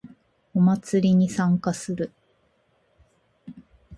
[0.55, 2.11] お祭りに参加する